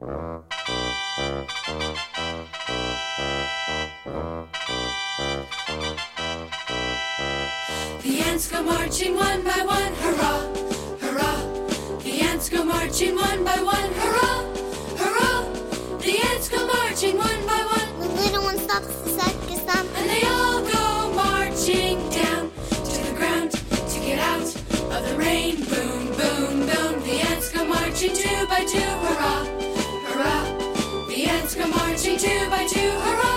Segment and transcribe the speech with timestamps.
[0.00, 0.06] The
[8.24, 10.46] ants go marching one by one, hurrah,
[11.00, 11.42] hurrah.
[12.04, 14.44] The ants go marching one by one, hurrah,
[14.96, 15.42] hurrah.
[15.98, 17.98] The ants go marching one by one.
[17.98, 19.84] The little one stops to circus them.
[19.96, 25.56] And they all go marching down to the ground to get out of the rain.
[25.64, 27.02] Boom, boom, boom.
[27.02, 29.67] The ants go marching two by two, hurrah.
[31.54, 33.27] Come marching two by two, hurrah!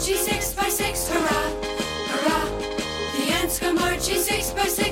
[0.00, 1.50] marching six by six, hurrah,
[2.08, 2.46] hurrah.
[3.12, 4.89] The ants go marching six by six.